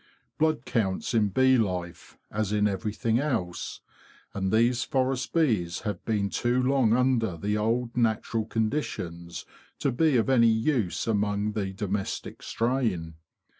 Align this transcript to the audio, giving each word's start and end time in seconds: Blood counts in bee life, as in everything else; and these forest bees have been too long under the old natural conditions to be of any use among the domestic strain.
Blood 0.39 0.65
counts 0.65 1.13
in 1.13 1.27
bee 1.29 1.59
life, 1.59 2.17
as 2.31 2.51
in 2.51 2.67
everything 2.67 3.19
else; 3.19 3.81
and 4.33 4.51
these 4.51 4.83
forest 4.83 5.31
bees 5.31 5.81
have 5.81 6.03
been 6.05 6.31
too 6.31 6.59
long 6.63 6.93
under 6.93 7.37
the 7.37 7.55
old 7.55 7.95
natural 7.95 8.45
conditions 8.47 9.45
to 9.77 9.91
be 9.91 10.17
of 10.17 10.27
any 10.27 10.49
use 10.49 11.05
among 11.05 11.51
the 11.51 11.71
domestic 11.71 12.41
strain. 12.41 13.13